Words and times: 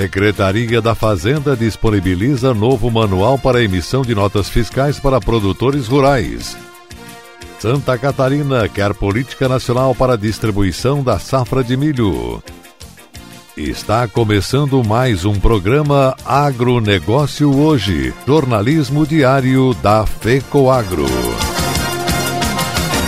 Secretaria 0.00 0.80
da 0.80 0.94
Fazenda 0.94 1.56
disponibiliza 1.56 2.54
novo 2.54 2.88
manual 2.88 3.36
para 3.36 3.64
emissão 3.64 4.02
de 4.02 4.14
notas 4.14 4.48
fiscais 4.48 5.00
para 5.00 5.20
produtores 5.20 5.88
rurais. 5.88 6.56
Santa 7.58 7.98
Catarina 7.98 8.68
quer 8.68 8.94
política 8.94 9.48
nacional 9.48 9.96
para 9.96 10.16
distribuição 10.16 11.02
da 11.02 11.18
safra 11.18 11.64
de 11.64 11.76
milho. 11.76 12.40
Está 13.56 14.06
começando 14.06 14.84
mais 14.84 15.24
um 15.24 15.34
programa 15.34 16.16
Agronegócio 16.24 17.52
Hoje, 17.52 18.14
jornalismo 18.24 19.04
diário 19.04 19.74
da 19.82 20.06
FECOAGro. 20.06 21.06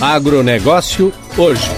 Agronegócio 0.00 1.12
hoje. 1.36 1.70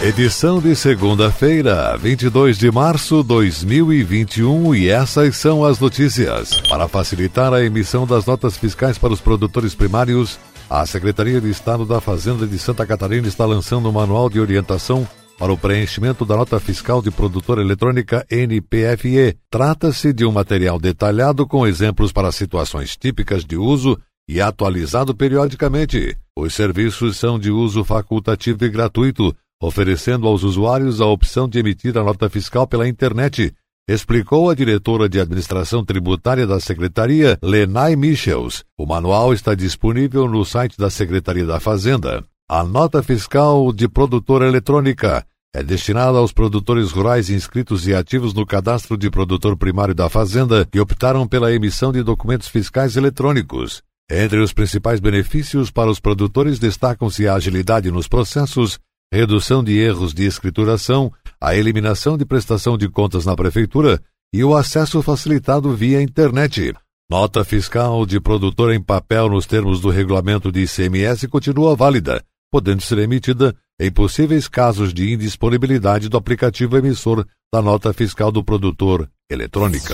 Edição 0.00 0.60
de 0.60 0.76
segunda-feira, 0.76 1.96
22 1.96 2.56
de 2.56 2.70
março 2.70 3.22
de 3.22 3.28
2021 3.28 4.74
e 4.76 4.88
essas 4.88 5.36
são 5.36 5.64
as 5.64 5.80
notícias. 5.80 6.60
Para 6.68 6.86
facilitar 6.86 7.52
a 7.52 7.64
emissão 7.64 8.06
das 8.06 8.26
notas 8.26 8.56
fiscais 8.56 8.96
para 8.96 9.12
os 9.12 9.20
produtores 9.20 9.74
primários, 9.74 10.38
a 10.70 10.86
Secretaria 10.86 11.40
de 11.40 11.50
Estado 11.50 11.84
da 11.84 12.00
Fazenda 12.00 12.46
de 12.46 12.58
Santa 12.60 12.86
Catarina 12.86 13.26
está 13.26 13.44
lançando 13.44 13.88
um 13.88 13.92
manual 13.92 14.30
de 14.30 14.38
orientação 14.38 15.04
para 15.38 15.52
o 15.52 15.58
preenchimento 15.58 16.24
da 16.24 16.36
nota 16.36 16.58
fiscal 16.60 17.02
de 17.02 17.10
produtora 17.10 17.60
eletrônica 17.60 18.26
NPFE. 18.30 19.36
Trata-se 19.50 20.12
de 20.12 20.24
um 20.24 20.32
material 20.32 20.78
detalhado 20.78 21.46
com 21.46 21.66
exemplos 21.66 22.12
para 22.12 22.32
situações 22.32 22.96
típicas 22.96 23.44
de 23.44 23.56
uso 23.56 23.98
e 24.28 24.40
atualizado 24.40 25.14
periodicamente. 25.14 26.16
Os 26.36 26.54
serviços 26.54 27.16
são 27.16 27.38
de 27.38 27.50
uso 27.50 27.84
facultativo 27.84 28.64
e 28.64 28.68
gratuito, 28.68 29.34
oferecendo 29.60 30.26
aos 30.26 30.42
usuários 30.42 31.00
a 31.00 31.06
opção 31.06 31.48
de 31.48 31.58
emitir 31.58 31.96
a 31.96 32.02
nota 32.02 32.28
fiscal 32.28 32.66
pela 32.66 32.88
internet, 32.88 33.52
explicou 33.88 34.48
a 34.48 34.54
diretora 34.54 35.08
de 35.08 35.20
administração 35.20 35.84
tributária 35.84 36.46
da 36.46 36.58
Secretaria, 36.58 37.38
Lenay 37.42 37.96
Michels. 37.96 38.64
O 38.78 38.86
manual 38.86 39.32
está 39.32 39.54
disponível 39.54 40.26
no 40.26 40.44
site 40.44 40.78
da 40.78 40.88
Secretaria 40.88 41.44
da 41.44 41.60
Fazenda. 41.60 42.24
A 42.46 42.62
nota 42.62 43.02
fiscal 43.02 43.72
de 43.72 43.88
produtora 43.88 44.46
eletrônica 44.46 45.26
é 45.54 45.62
destinada 45.62 46.18
aos 46.18 46.30
produtores 46.30 46.90
rurais 46.90 47.30
inscritos 47.30 47.88
e 47.88 47.94
ativos 47.94 48.34
no 48.34 48.44
cadastro 48.44 48.98
de 48.98 49.10
produtor 49.10 49.56
primário 49.56 49.94
da 49.94 50.10
Fazenda 50.10 50.66
que 50.70 50.78
optaram 50.78 51.26
pela 51.26 51.50
emissão 51.54 51.90
de 51.90 52.02
documentos 52.02 52.46
fiscais 52.46 52.98
eletrônicos. 52.98 53.82
Entre 54.10 54.40
os 54.40 54.52
principais 54.52 55.00
benefícios 55.00 55.70
para 55.70 55.90
os 55.90 55.98
produtores 55.98 56.58
destacam-se 56.58 57.26
a 57.26 57.32
agilidade 57.32 57.90
nos 57.90 58.06
processos, 58.06 58.78
redução 59.10 59.64
de 59.64 59.78
erros 59.78 60.12
de 60.12 60.26
escrituração, 60.26 61.10
a 61.40 61.56
eliminação 61.56 62.18
de 62.18 62.26
prestação 62.26 62.76
de 62.76 62.90
contas 62.90 63.24
na 63.24 63.34
prefeitura 63.34 64.02
e 64.34 64.44
o 64.44 64.54
acesso 64.54 65.00
facilitado 65.00 65.74
via 65.74 66.02
internet. 66.02 66.74
Nota 67.10 67.42
fiscal 67.42 68.04
de 68.04 68.20
produtor 68.20 68.70
em 68.70 68.82
papel 68.82 69.30
nos 69.30 69.46
termos 69.46 69.80
do 69.80 69.88
regulamento 69.88 70.52
de 70.52 70.64
ICMS 70.64 71.26
continua 71.26 71.74
válida 71.74 72.22
podendo 72.54 72.82
ser 72.82 72.98
emitida 72.98 73.52
em 73.80 73.90
possíveis 73.90 74.46
casos 74.46 74.94
de 74.94 75.12
indisponibilidade 75.12 76.08
do 76.08 76.16
aplicativo 76.16 76.76
emissor 76.76 77.26
da 77.52 77.60
nota 77.60 77.92
fiscal 77.92 78.30
do 78.30 78.44
produtor 78.44 79.10
eletrônica. 79.28 79.92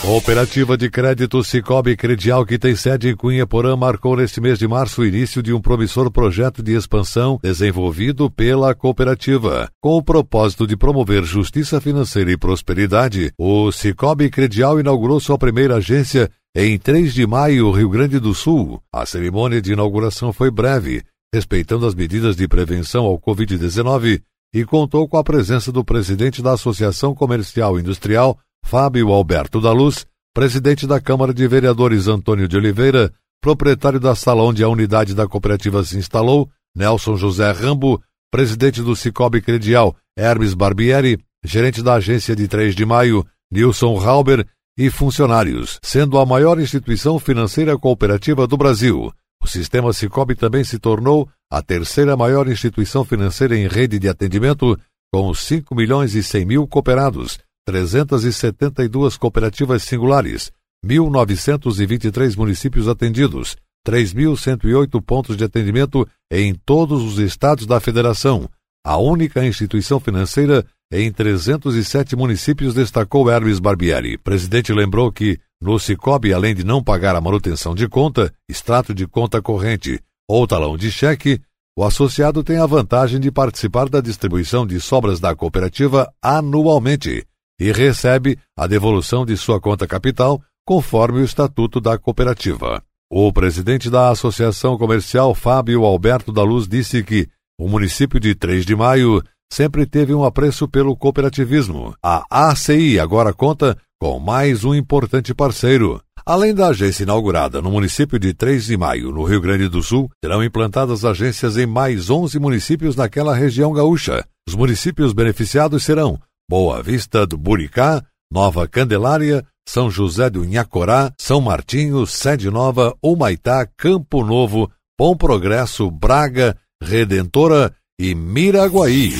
Cooperativa 0.00 0.76
de 0.76 0.88
Crédito 0.88 1.42
Cicobi 1.42 1.96
Credial, 1.96 2.46
que 2.46 2.60
tem 2.60 2.76
sede 2.76 3.08
em 3.08 3.16
Cunha 3.16 3.44
Porã, 3.44 3.74
marcou 3.74 4.16
neste 4.16 4.40
mês 4.40 4.56
de 4.56 4.68
março 4.68 5.02
o 5.02 5.04
início 5.04 5.42
de 5.42 5.52
um 5.52 5.60
promissor 5.60 6.08
projeto 6.12 6.62
de 6.62 6.76
expansão 6.76 7.40
desenvolvido 7.42 8.30
pela 8.30 8.72
cooperativa. 8.72 9.68
Com 9.80 9.96
o 9.96 10.02
propósito 10.02 10.64
de 10.64 10.76
promover 10.76 11.24
justiça 11.24 11.80
financeira 11.80 12.30
e 12.30 12.36
prosperidade, 12.36 13.32
o 13.36 13.72
Cicobi 13.72 14.30
Credial 14.30 14.78
inaugurou 14.78 15.18
sua 15.18 15.36
primeira 15.36 15.78
agência 15.78 16.30
em 16.54 16.78
3 16.78 17.12
de 17.12 17.26
maio, 17.26 17.72
Rio 17.72 17.90
Grande 17.90 18.20
do 18.20 18.32
Sul. 18.32 18.80
A 18.92 19.04
cerimônia 19.04 19.60
de 19.60 19.72
inauguração 19.72 20.32
foi 20.32 20.52
breve, 20.52 21.02
respeitando 21.34 21.86
as 21.86 21.94
medidas 21.94 22.36
de 22.36 22.48
prevenção 22.48 23.04
ao 23.04 23.18
Covid-19 23.18 24.22
e 24.52 24.64
contou 24.64 25.06
com 25.06 25.18
a 25.18 25.24
presença 25.24 25.70
do 25.70 25.84
presidente 25.84 26.42
da 26.42 26.52
Associação 26.52 27.14
Comercial 27.14 27.78
Industrial, 27.78 28.38
Fábio 28.64 29.10
Alberto 29.10 29.60
da 29.60 29.72
Luz, 29.72 30.06
presidente 30.34 30.86
da 30.86 31.00
Câmara 31.00 31.34
de 31.34 31.46
Vereadores 31.46 32.08
Antônio 32.08 32.48
de 32.48 32.56
Oliveira, 32.56 33.12
proprietário 33.40 34.00
da 34.00 34.14
sala 34.14 34.42
onde 34.42 34.64
a 34.64 34.68
unidade 34.68 35.14
da 35.14 35.28
cooperativa 35.28 35.84
se 35.84 35.98
instalou, 35.98 36.48
Nelson 36.74 37.16
José 37.16 37.50
Rambo, 37.52 38.02
presidente 38.30 38.82
do 38.82 38.96
Cicobi 38.96 39.40
Credial, 39.40 39.96
Hermes 40.16 40.54
Barbieri, 40.54 41.18
gerente 41.44 41.82
da 41.82 41.94
agência 41.94 42.34
de 42.34 42.48
3 42.48 42.74
de 42.74 42.84
maio, 42.84 43.24
Nilson 43.50 43.98
Halber 43.98 44.46
e 44.76 44.90
funcionários, 44.90 45.78
sendo 45.82 46.18
a 46.18 46.26
maior 46.26 46.60
instituição 46.60 47.18
financeira 47.18 47.76
cooperativa 47.76 48.46
do 48.46 48.56
Brasil. 48.56 49.12
O 49.42 49.46
sistema 49.46 49.92
Cicobi 49.92 50.34
também 50.34 50.64
se 50.64 50.78
tornou 50.78 51.28
a 51.50 51.62
terceira 51.62 52.16
maior 52.16 52.48
instituição 52.48 53.04
financeira 53.04 53.56
em 53.56 53.66
rede 53.66 53.98
de 53.98 54.08
atendimento, 54.08 54.78
com 55.12 55.32
5 55.32 55.74
milhões 55.74 56.14
e 56.14 56.22
100 56.22 56.44
mil 56.44 56.66
cooperados, 56.66 57.38
372 57.66 59.16
cooperativas 59.16 59.82
singulares, 59.82 60.52
1.923 60.84 62.36
municípios 62.36 62.88
atendidos, 62.88 63.56
3.108 63.86 65.02
pontos 65.02 65.36
de 65.36 65.44
atendimento 65.44 66.06
em 66.30 66.54
todos 66.54 67.02
os 67.02 67.18
estados 67.18 67.66
da 67.66 67.80
federação, 67.80 68.48
a 68.84 68.96
única 68.96 69.44
instituição 69.44 69.98
financeira 70.00 70.64
em 70.90 71.12
307 71.12 72.16
municípios, 72.16 72.74
destacou 72.74 73.30
Hermes 73.30 73.58
Barbieri. 73.58 74.14
O 74.14 74.20
presidente 74.20 74.72
lembrou 74.72 75.12
que, 75.12 75.38
no 75.60 75.78
Cicobi, 75.78 76.32
além 76.32 76.54
de 76.54 76.64
não 76.64 76.82
pagar 76.82 77.16
a 77.16 77.20
manutenção 77.20 77.74
de 77.74 77.88
conta, 77.88 78.32
extrato 78.48 78.94
de 78.94 79.06
conta 79.06 79.42
corrente 79.42 80.00
ou 80.28 80.46
talão 80.46 80.76
de 80.76 80.90
cheque, 80.90 81.40
o 81.76 81.84
associado 81.84 82.42
tem 82.42 82.58
a 82.58 82.66
vantagem 82.66 83.20
de 83.20 83.30
participar 83.30 83.88
da 83.88 84.00
distribuição 84.00 84.66
de 84.66 84.80
sobras 84.80 85.20
da 85.20 85.34
cooperativa 85.34 86.12
anualmente 86.22 87.24
e 87.60 87.72
recebe 87.72 88.38
a 88.56 88.66
devolução 88.66 89.24
de 89.24 89.36
sua 89.36 89.60
conta 89.60 89.86
capital 89.86 90.40
conforme 90.66 91.20
o 91.20 91.24
estatuto 91.24 91.80
da 91.80 91.98
cooperativa. 91.98 92.82
O 93.10 93.32
presidente 93.32 93.88
da 93.88 94.10
Associação 94.10 94.76
Comercial, 94.76 95.34
Fábio 95.34 95.84
Alberto 95.84 96.30
da 96.32 96.42
Luz, 96.42 96.68
disse 96.68 97.02
que 97.02 97.26
o 97.58 97.68
município 97.68 98.20
de 98.20 98.34
3 98.34 98.66
de 98.66 98.76
Maio 98.76 99.22
sempre 99.50 99.86
teve 99.86 100.12
um 100.12 100.24
apreço 100.24 100.68
pelo 100.68 100.96
cooperativismo. 100.96 101.94
A 102.02 102.24
ACI 102.28 103.00
agora 103.00 103.32
conta 103.32 103.78
com 104.00 104.20
mais 104.20 104.64
um 104.64 104.74
importante 104.74 105.34
parceiro. 105.34 106.00
Além 106.24 106.54
da 106.54 106.68
agência 106.68 107.02
inaugurada 107.02 107.60
no 107.60 107.70
município 107.70 108.18
de 108.18 108.32
3 108.32 108.66
de 108.66 108.76
Maio, 108.76 109.10
no 109.10 109.24
Rio 109.24 109.40
Grande 109.40 109.68
do 109.68 109.82
Sul, 109.82 110.10
serão 110.22 110.44
implantadas 110.44 111.04
agências 111.04 111.56
em 111.56 111.66
mais 111.66 112.08
11 112.08 112.38
municípios 112.38 112.94
naquela 112.94 113.34
região 113.34 113.72
gaúcha. 113.72 114.24
Os 114.48 114.54
municípios 114.54 115.12
beneficiados 115.12 115.82
serão 115.82 116.18
Boa 116.48 116.82
Vista 116.82 117.26
do 117.26 117.36
Buricá, 117.36 118.04
Nova 118.30 118.68
Candelária, 118.68 119.44
São 119.68 119.90
José 119.90 120.30
do 120.30 120.44
Inhacorá, 120.44 121.12
São 121.18 121.40
Martinho, 121.40 122.06
Sede 122.06 122.50
Nova, 122.50 122.94
Humaitá, 123.02 123.66
Campo 123.76 124.24
Novo, 124.24 124.70
Bom 124.98 125.16
Progresso, 125.16 125.90
Braga, 125.90 126.56
Redentora 126.82 127.74
e 127.98 128.14
Miraguaí. 128.14 129.12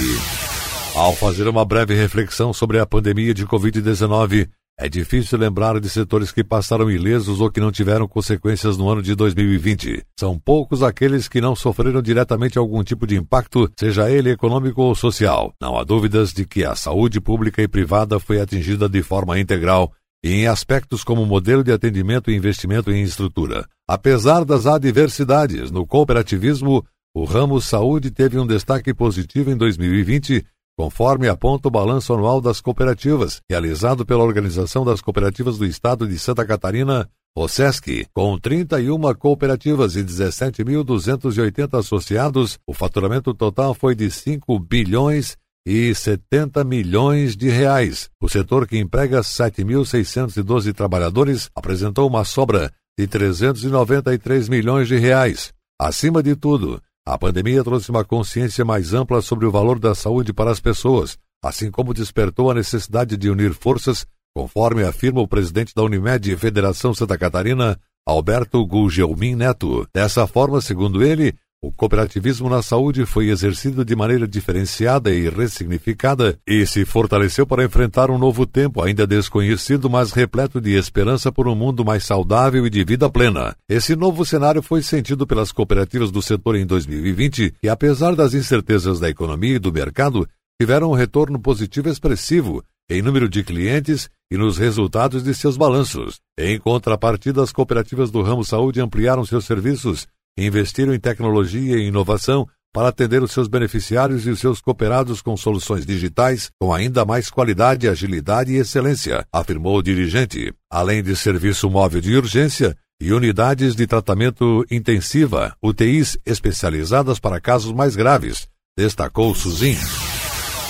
Ao 0.94 1.14
fazer 1.14 1.46
uma 1.46 1.64
breve 1.64 1.94
reflexão 1.94 2.52
sobre 2.52 2.78
a 2.78 2.86
pandemia 2.86 3.32
de 3.32 3.46
Covid-19, 3.46 4.48
é 4.78 4.88
difícil 4.88 5.36
lembrar 5.36 5.80
de 5.80 5.90
setores 5.90 6.30
que 6.30 6.44
passaram 6.44 6.88
ilesos 6.88 7.40
ou 7.40 7.50
que 7.50 7.58
não 7.58 7.72
tiveram 7.72 8.06
consequências 8.06 8.78
no 8.78 8.88
ano 8.88 9.02
de 9.02 9.12
2020. 9.16 10.04
São 10.18 10.38
poucos 10.38 10.84
aqueles 10.84 11.26
que 11.28 11.40
não 11.40 11.56
sofreram 11.56 12.00
diretamente 12.00 12.56
algum 12.56 12.84
tipo 12.84 13.04
de 13.04 13.16
impacto, 13.16 13.68
seja 13.78 14.08
ele 14.08 14.30
econômico 14.30 14.80
ou 14.80 14.94
social. 14.94 15.52
Não 15.60 15.76
há 15.76 15.82
dúvidas 15.82 16.32
de 16.32 16.46
que 16.46 16.64
a 16.64 16.76
saúde 16.76 17.20
pública 17.20 17.60
e 17.60 17.66
privada 17.66 18.20
foi 18.20 18.40
atingida 18.40 18.88
de 18.88 19.02
forma 19.02 19.38
integral 19.40 19.92
e 20.24 20.32
em 20.32 20.46
aspectos 20.46 21.02
como 21.02 21.26
modelo 21.26 21.64
de 21.64 21.72
atendimento 21.72 22.30
e 22.30 22.36
investimento 22.36 22.92
em 22.92 23.02
estrutura. 23.02 23.66
Apesar 23.86 24.44
das 24.44 24.64
adversidades 24.64 25.72
no 25.72 25.84
cooperativismo, 25.84 26.84
o 27.14 27.24
ramo 27.24 27.60
saúde 27.60 28.12
teve 28.12 28.38
um 28.38 28.46
destaque 28.46 28.94
positivo 28.94 29.50
em 29.50 29.56
2020, 29.56 30.44
conforme 30.78 31.26
aponta 31.28 31.66
o 31.66 31.72
balanço 31.72 32.14
anual 32.14 32.40
das 32.40 32.60
cooperativas, 32.60 33.40
realizado 33.50 34.06
pela 34.06 34.22
Organização 34.22 34.84
das 34.84 35.00
Cooperativas 35.00 35.58
do 35.58 35.66
Estado 35.66 36.06
de 36.06 36.16
Santa 36.16 36.46
Catarina, 36.46 37.10
OSESC, 37.36 38.06
com 38.14 38.38
31 38.38 39.12
cooperativas 39.14 39.96
e 39.96 40.04
17.280 40.04 41.76
associados, 41.76 42.60
o 42.64 42.72
faturamento 42.72 43.34
total 43.34 43.74
foi 43.74 43.96
de 43.96 44.08
5 44.08 44.56
bilhões 44.60 45.36
e 45.66 45.92
70 45.92 46.62
milhões 46.62 47.36
de 47.36 47.48
reais. 47.48 48.08
O 48.22 48.28
setor 48.28 48.64
que 48.64 48.78
emprega 48.78 49.20
7.612 49.20 50.72
trabalhadores 50.72 51.50
apresentou 51.56 52.06
uma 52.08 52.24
sobra 52.24 52.72
de 52.96 53.04
393 53.08 54.48
milhões 54.48 54.86
de 54.86 54.96
reais. 54.96 55.52
Acima 55.80 56.22
de 56.22 56.36
tudo, 56.36 56.80
a 57.08 57.16
pandemia 57.16 57.64
trouxe 57.64 57.90
uma 57.90 58.04
consciência 58.04 58.66
mais 58.66 58.92
ampla 58.92 59.22
sobre 59.22 59.46
o 59.46 59.50
valor 59.50 59.78
da 59.78 59.94
saúde 59.94 60.30
para 60.30 60.50
as 60.50 60.60
pessoas, 60.60 61.16
assim 61.42 61.70
como 61.70 61.94
despertou 61.94 62.50
a 62.50 62.54
necessidade 62.54 63.16
de 63.16 63.30
unir 63.30 63.54
forças, 63.54 64.04
conforme 64.36 64.84
afirma 64.84 65.22
o 65.22 65.26
presidente 65.26 65.74
da 65.74 65.82
Unimed 65.82 66.36
Federação 66.36 66.92
Santa 66.92 67.16
Catarina, 67.16 67.80
Alberto 68.06 68.62
Gugelmin 68.66 69.36
Neto. 69.36 69.88
Dessa 69.94 70.26
forma, 70.26 70.60
segundo 70.60 71.02
ele, 71.02 71.34
o 71.60 71.72
cooperativismo 71.72 72.48
na 72.48 72.62
saúde 72.62 73.04
foi 73.04 73.30
exercido 73.30 73.84
de 73.84 73.96
maneira 73.96 74.28
diferenciada 74.28 75.12
e 75.12 75.28
ressignificada 75.28 76.38
e 76.46 76.64
se 76.64 76.84
fortaleceu 76.84 77.44
para 77.46 77.64
enfrentar 77.64 78.10
um 78.10 78.18
novo 78.18 78.46
tempo 78.46 78.80
ainda 78.80 79.06
desconhecido, 79.06 79.90
mas 79.90 80.12
repleto 80.12 80.60
de 80.60 80.76
esperança 80.76 81.32
por 81.32 81.48
um 81.48 81.56
mundo 81.56 81.84
mais 81.84 82.04
saudável 82.04 82.64
e 82.64 82.70
de 82.70 82.84
vida 82.84 83.10
plena. 83.10 83.56
Esse 83.68 83.96
novo 83.96 84.24
cenário 84.24 84.62
foi 84.62 84.82
sentido 84.82 85.26
pelas 85.26 85.50
cooperativas 85.50 86.12
do 86.12 86.22
setor 86.22 86.54
em 86.54 86.64
2020 86.64 87.54
e, 87.60 87.68
apesar 87.68 88.14
das 88.14 88.34
incertezas 88.34 89.00
da 89.00 89.08
economia 89.08 89.56
e 89.56 89.58
do 89.58 89.72
mercado, 89.72 90.28
tiveram 90.60 90.90
um 90.90 90.94
retorno 90.94 91.40
positivo 91.40 91.88
expressivo 91.88 92.62
em 92.88 93.02
número 93.02 93.28
de 93.28 93.42
clientes 93.42 94.08
e 94.30 94.36
nos 94.36 94.58
resultados 94.58 95.22
de 95.22 95.34
seus 95.34 95.56
balanços. 95.56 96.20
Em 96.38 96.58
contrapartida, 96.58 97.42
as 97.42 97.52
cooperativas 97.52 98.10
do 98.10 98.22
ramo 98.22 98.44
saúde 98.44 98.80
ampliaram 98.80 99.24
seus 99.24 99.44
serviços 99.44 100.06
investiram 100.46 100.94
em 100.94 101.00
tecnologia 101.00 101.76
e 101.76 101.86
inovação 101.86 102.46
para 102.72 102.88
atender 102.88 103.22
os 103.22 103.32
seus 103.32 103.48
beneficiários 103.48 104.26
e 104.26 104.30
os 104.30 104.40
seus 104.40 104.60
cooperados 104.60 105.20
com 105.22 105.36
soluções 105.36 105.84
digitais 105.84 106.50
com 106.60 106.72
ainda 106.72 107.04
mais 107.04 107.30
qualidade, 107.30 107.88
agilidade 107.88 108.52
e 108.52 108.56
excelência, 108.56 109.26
afirmou 109.32 109.78
o 109.78 109.82
dirigente. 109.82 110.52
Além 110.70 111.02
de 111.02 111.16
serviço 111.16 111.68
móvel 111.70 112.00
de 112.00 112.14
urgência 112.16 112.76
e 113.00 113.12
unidades 113.12 113.74
de 113.74 113.86
tratamento 113.86 114.64
intensiva, 114.70 115.56
UTIs 115.62 116.18
especializadas 116.26 117.18
para 117.18 117.40
casos 117.40 117.72
mais 117.72 117.96
graves, 117.96 118.48
destacou 118.76 119.34
Suzin. 119.34 119.76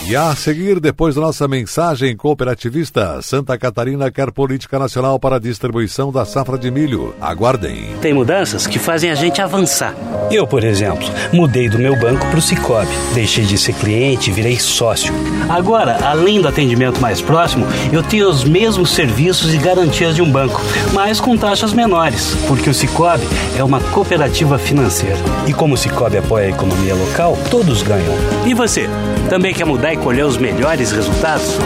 E 0.07 0.17
a 0.17 0.35
seguir, 0.35 0.81
depois 0.81 1.17
da 1.17 1.21
nossa 1.21 1.47
mensagem 1.49 2.17
cooperativista, 2.17 3.21
Santa 3.21 3.59
Catarina 3.59 4.11
quer 4.11 4.31
política 4.31 4.79
nacional 4.79 5.19
para 5.19 5.37
a 5.37 5.41
distribuição 5.41 6.11
da 6.13 6.25
safra 6.25 6.57
de 6.57 6.71
milho. 6.71 7.15
Aguardem. 7.21 7.97
Tem 8.01 8.15
mudanças 8.15 8.67
que 8.67 8.79
fazem 8.79 9.11
a 9.11 9.15
gente 9.15 9.43
avançar. 9.43 9.95
Eu, 10.31 10.47
por 10.47 10.65
exemplo, 10.65 11.07
mudei 11.33 11.69
do 11.69 11.79
meu 11.79 11.99
banco 11.99 12.27
para 12.27 12.39
o 12.39 12.43
Cicobi. 12.43 12.89
Deixei 13.13 13.45
de 13.45 13.59
ser 13.59 13.75
cliente 13.75 14.31
e 14.31 14.33
virei 14.33 14.59
sócio. 14.59 15.13
Agora, 15.49 15.99
além 16.07 16.41
do 16.41 16.49
atendimento 16.49 17.01
mais 17.01 17.21
próximo, 17.21 17.67
eu 17.93 18.03
tenho 18.03 18.31
os 18.31 18.45
mesmos 18.45 18.91
serviços 18.91 19.53
e 19.53 19.59
garantias 19.59 20.15
de 20.15 20.23
um 20.23 20.31
banco, 20.31 20.63
mas 20.95 21.21
com 21.21 21.37
taxas 21.37 21.73
menores, 21.73 22.35
porque 22.47 22.71
o 22.71 22.75
Cicobi 22.75 23.27
é 23.59 23.65
uma 23.65 23.81
cooperativa 23.81 24.59
financeira. 24.59 25.19
E 25.47 25.53
como 25.53 25.75
o 25.75 25.79
Cicobi 25.79 26.17
apoia 26.19 26.47
a 26.47 26.51
economia 26.51 26.95
local, 26.95 27.37
todos 27.51 27.83
ganham. 27.83 28.15
E 28.47 28.55
você, 28.55 28.89
também 29.29 29.53
quer 29.53 29.67
mudar 29.67 29.88
e 29.93 29.97
colher 29.97 30.25
os 30.25 30.37
melhores 30.37 30.93
resultados? 30.93 31.57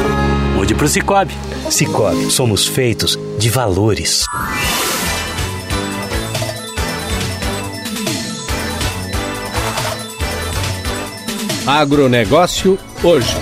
Mude 0.54 0.74
para 0.74 0.86
o 0.86 0.88
Cicobi. 0.88 1.34
Cicobi, 1.70 2.30
somos 2.30 2.66
feitos 2.66 3.18
de 3.38 3.48
valores. 3.48 4.24
Agronegócio 11.66 12.78
hoje. 13.02 13.36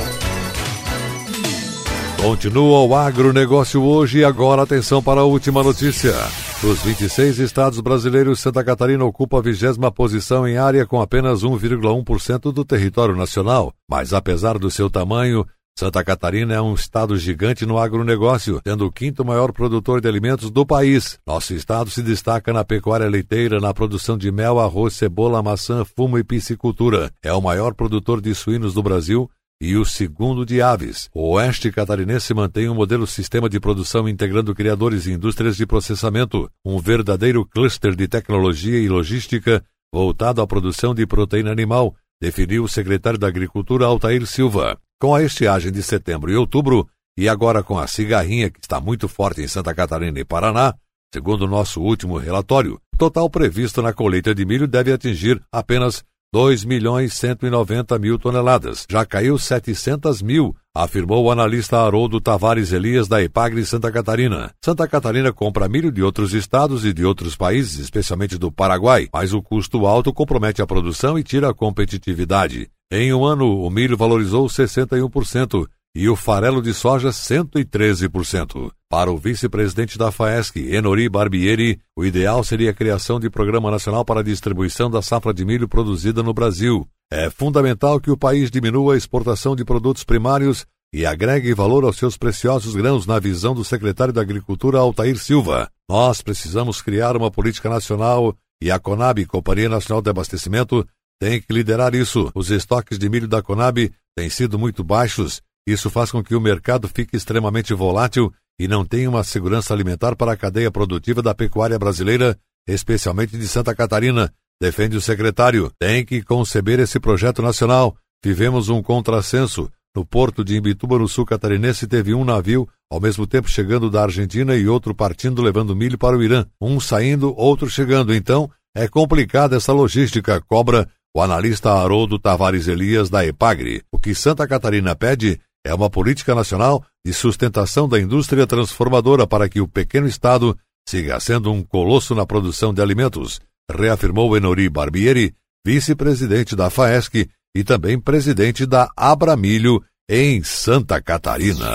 Continua 2.20 2.80
o 2.82 2.94
agronegócio 2.94 3.82
hoje 3.82 4.18
e 4.18 4.24
agora 4.24 4.62
atenção 4.62 5.02
para 5.02 5.20
a 5.20 5.24
última 5.24 5.62
notícia. 5.62 6.14
Dos 6.62 6.82
26 6.82 7.38
estados 7.38 7.80
brasileiros, 7.80 8.38
Santa 8.38 8.62
Catarina 8.62 9.02
ocupa 9.02 9.38
a 9.38 9.40
vigésima 9.40 9.90
posição 9.90 10.46
em 10.46 10.58
área 10.58 10.84
com 10.84 11.00
apenas 11.00 11.42
1,1% 11.42 12.52
do 12.52 12.64
território 12.66 13.16
nacional. 13.16 13.72
Mas 13.88 14.12
apesar 14.12 14.58
do 14.58 14.70
seu 14.70 14.90
tamanho, 14.90 15.46
Santa 15.74 16.04
Catarina 16.04 16.52
é 16.52 16.60
um 16.60 16.74
estado 16.74 17.16
gigante 17.16 17.64
no 17.64 17.78
agronegócio, 17.78 18.60
tendo 18.62 18.84
o 18.84 18.92
quinto 18.92 19.24
maior 19.24 19.52
produtor 19.52 20.02
de 20.02 20.08
alimentos 20.08 20.50
do 20.50 20.66
país. 20.66 21.18
Nosso 21.26 21.54
estado 21.54 21.88
se 21.88 22.02
destaca 22.02 22.52
na 22.52 22.62
pecuária 22.62 23.08
leiteira, 23.08 23.58
na 23.58 23.72
produção 23.72 24.18
de 24.18 24.30
mel, 24.30 24.60
arroz, 24.60 24.92
cebola, 24.92 25.42
maçã, 25.42 25.82
fumo 25.82 26.18
e 26.18 26.24
piscicultura. 26.24 27.10
É 27.22 27.32
o 27.32 27.40
maior 27.40 27.72
produtor 27.72 28.20
de 28.20 28.34
suínos 28.34 28.74
do 28.74 28.82
Brasil 28.82 29.30
e 29.60 29.76
o 29.76 29.84
segundo 29.84 30.46
de 30.46 30.62
aves. 30.62 31.10
O 31.12 31.32
Oeste 31.32 31.70
Catarinense 31.70 32.32
mantém 32.32 32.68
um 32.68 32.74
modelo 32.74 33.06
sistema 33.06 33.48
de 33.48 33.60
produção 33.60 34.08
integrando 34.08 34.54
criadores 34.54 35.06
e 35.06 35.12
indústrias 35.12 35.56
de 35.56 35.66
processamento, 35.66 36.50
um 36.64 36.78
verdadeiro 36.78 37.44
cluster 37.44 37.94
de 37.94 38.08
tecnologia 38.08 38.78
e 38.78 38.88
logística 38.88 39.62
voltado 39.92 40.40
à 40.40 40.46
produção 40.46 40.94
de 40.94 41.06
proteína 41.06 41.50
animal, 41.50 41.94
definiu 42.20 42.64
o 42.64 42.68
secretário 42.68 43.18
da 43.18 43.26
Agricultura 43.26 43.86
Altair 43.86 44.24
Silva. 44.26 44.78
Com 45.00 45.14
a 45.14 45.22
estiagem 45.22 45.72
de 45.72 45.82
setembro 45.82 46.30
e 46.30 46.36
outubro, 46.36 46.88
e 47.18 47.28
agora 47.28 47.62
com 47.62 47.78
a 47.78 47.86
cigarrinha 47.86 48.50
que 48.50 48.60
está 48.60 48.80
muito 48.80 49.08
forte 49.08 49.42
em 49.42 49.48
Santa 49.48 49.74
Catarina 49.74 50.18
e 50.18 50.24
Paraná, 50.24 50.74
segundo 51.12 51.46
nosso 51.46 51.80
último 51.80 52.18
relatório, 52.18 52.80
o 52.94 52.96
total 52.96 53.28
previsto 53.28 53.82
na 53.82 53.92
colheita 53.92 54.34
de 54.34 54.44
milho 54.44 54.68
deve 54.68 54.92
atingir 54.92 55.42
apenas 55.50 56.04
2 56.32 56.64
milhões 56.64 57.14
190 57.14 57.98
mil 57.98 58.16
toneladas. 58.16 58.86
Já 58.88 59.04
caiu 59.04 59.36
700 59.36 60.22
mil, 60.22 60.54
afirmou 60.72 61.24
o 61.24 61.30
analista 61.32 61.78
Haroldo 61.78 62.20
Tavares 62.20 62.70
Elias 62.70 63.08
da 63.08 63.20
Epagre 63.20 63.66
Santa 63.66 63.90
Catarina. 63.90 64.52
Santa 64.64 64.86
Catarina 64.86 65.32
compra 65.32 65.68
milho 65.68 65.90
de 65.90 66.04
outros 66.04 66.32
estados 66.32 66.84
e 66.84 66.92
de 66.92 67.04
outros 67.04 67.34
países, 67.34 67.80
especialmente 67.80 68.38
do 68.38 68.52
Paraguai, 68.52 69.08
mas 69.12 69.32
o 69.32 69.42
custo 69.42 69.86
alto 69.86 70.12
compromete 70.12 70.62
a 70.62 70.66
produção 70.68 71.18
e 71.18 71.24
tira 71.24 71.50
a 71.50 71.54
competitividade. 71.54 72.70
Em 72.92 73.12
um 73.12 73.24
ano, 73.24 73.64
o 73.64 73.68
milho 73.68 73.96
valorizou 73.96 74.46
61%, 74.46 75.66
e 75.94 76.08
o 76.08 76.14
farelo 76.14 76.62
de 76.62 76.72
soja 76.72 77.10
113%. 77.10 78.70
Para 78.88 79.10
o 79.10 79.16
vice-presidente 79.18 79.98
da 79.98 80.10
FAESC, 80.10 80.56
Enori 80.56 81.08
Barbieri, 81.08 81.80
o 81.96 82.04
ideal 82.04 82.42
seria 82.44 82.70
a 82.70 82.74
criação 82.74 83.18
de 83.18 83.28
Programa 83.28 83.70
Nacional 83.70 84.04
para 84.04 84.20
a 84.20 84.24
Distribuição 84.24 84.90
da 84.90 85.02
Safra 85.02 85.34
de 85.34 85.44
Milho 85.44 85.68
produzida 85.68 86.22
no 86.22 86.32
Brasil. 86.32 86.86
É 87.10 87.28
fundamental 87.28 88.00
que 88.00 88.10
o 88.10 88.16
país 88.16 88.50
diminua 88.50 88.94
a 88.94 88.96
exportação 88.96 89.56
de 89.56 89.64
produtos 89.64 90.04
primários 90.04 90.64
e 90.92 91.06
agregue 91.06 91.54
valor 91.54 91.84
aos 91.84 91.96
seus 91.96 92.16
preciosos 92.16 92.74
grãos 92.74 93.06
na 93.06 93.18
visão 93.18 93.54
do 93.54 93.64
secretário 93.64 94.12
da 94.12 94.20
Agricultura 94.20 94.78
Altair 94.78 95.18
Silva. 95.18 95.68
Nós 95.88 96.22
precisamos 96.22 96.82
criar 96.82 97.16
uma 97.16 97.30
política 97.30 97.68
nacional 97.68 98.36
e 98.62 98.70
a 98.70 98.78
Conab, 98.78 99.24
Companhia 99.26 99.68
Nacional 99.68 100.02
de 100.02 100.10
Abastecimento, 100.10 100.86
tem 101.20 101.40
que 101.40 101.52
liderar 101.52 101.94
isso. 101.94 102.30
Os 102.34 102.50
estoques 102.50 102.98
de 102.98 103.08
milho 103.08 103.28
da 103.28 103.42
Conab 103.42 103.92
têm 104.16 104.30
sido 104.30 104.58
muito 104.58 104.82
baixos 104.82 105.40
isso 105.66 105.90
faz 105.90 106.10
com 106.10 106.22
que 106.22 106.34
o 106.34 106.40
mercado 106.40 106.88
fique 106.88 107.16
extremamente 107.16 107.74
volátil 107.74 108.32
e 108.58 108.68
não 108.68 108.84
tenha 108.84 109.08
uma 109.08 109.24
segurança 109.24 109.72
alimentar 109.72 110.14
para 110.16 110.32
a 110.32 110.36
cadeia 110.36 110.70
produtiva 110.70 111.22
da 111.22 111.34
pecuária 111.34 111.78
brasileira, 111.78 112.38
especialmente 112.68 113.36
de 113.38 113.48
Santa 113.48 113.74
Catarina, 113.74 114.32
defende 114.60 114.96
o 114.96 115.00
secretário. 115.00 115.72
Tem 115.78 116.04
que 116.04 116.22
conceber 116.22 116.78
esse 116.78 117.00
projeto 117.00 117.40
nacional. 117.40 117.96
Tivemos 118.22 118.68
um 118.68 118.82
contrassenso. 118.82 119.70
No 119.96 120.04
porto 120.04 120.44
de 120.44 120.56
Imbituba, 120.56 120.98
no 120.98 121.08
sul 121.08 121.26
catarinense, 121.26 121.86
teve 121.86 122.14
um 122.14 122.24
navio 122.24 122.68
ao 122.88 123.00
mesmo 123.00 123.26
tempo 123.26 123.48
chegando 123.48 123.90
da 123.90 124.02
Argentina 124.02 124.54
e 124.54 124.68
outro 124.68 124.94
partindo 124.94 125.42
levando 125.42 125.74
milho 125.74 125.98
para 125.98 126.16
o 126.16 126.22
Irã. 126.22 126.44
Um 126.60 126.78
saindo, 126.78 127.34
outro 127.36 127.68
chegando. 127.68 128.14
Então, 128.14 128.48
é 128.74 128.86
complicada 128.86 129.56
essa 129.56 129.72
logística, 129.72 130.40
cobra 130.42 130.86
o 131.14 131.20
analista 131.20 131.72
Haroldo 131.72 132.18
Tavares 132.20 132.68
Elias 132.68 133.10
da 133.10 133.26
Epagre. 133.26 133.82
O 133.90 133.98
que 133.98 134.14
Santa 134.14 134.46
Catarina 134.46 134.94
pede 134.94 135.40
é 135.64 135.74
uma 135.74 135.90
política 135.90 136.34
nacional 136.34 136.84
de 137.04 137.12
sustentação 137.12 137.88
da 137.88 138.00
indústria 138.00 138.46
transformadora 138.46 139.26
para 139.26 139.48
que 139.48 139.60
o 139.60 139.68
pequeno 139.68 140.06
Estado 140.06 140.56
siga 140.88 141.20
sendo 141.20 141.52
um 141.52 141.62
colosso 141.62 142.14
na 142.14 142.26
produção 142.26 142.74
de 142.74 142.82
alimentos, 142.82 143.40
reafirmou 143.70 144.36
Enori 144.36 144.68
Barbieri, 144.68 145.34
vice-presidente 145.64 146.56
da 146.56 146.70
FAESC 146.70 147.28
e 147.54 147.64
também 147.64 147.98
presidente 147.98 148.66
da 148.66 148.90
Abramilho, 148.96 149.82
em 150.08 150.42
Santa 150.42 151.00
Catarina. 151.00 151.68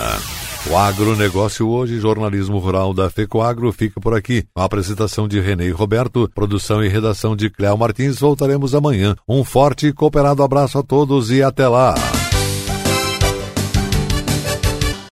O 0.68 0.76
agronegócio 0.76 1.68
hoje, 1.68 2.00
jornalismo 2.00 2.58
rural 2.58 2.92
da 2.92 3.08
FECOAGro, 3.08 3.72
fica 3.72 4.00
por 4.00 4.14
aqui. 4.14 4.44
A 4.54 4.64
apresentação 4.64 5.28
de 5.28 5.38
Renê 5.38 5.70
Roberto, 5.70 6.28
produção 6.34 6.84
e 6.84 6.88
redação 6.88 7.36
de 7.36 7.48
Cléo 7.48 7.78
Martins. 7.78 8.18
Voltaremos 8.18 8.74
amanhã. 8.74 9.14
Um 9.28 9.44
forte 9.44 9.86
e 9.86 9.92
cooperado 9.92 10.42
abraço 10.42 10.76
a 10.78 10.82
todos 10.82 11.30
e 11.30 11.40
até 11.40 11.68
lá. 11.68 11.94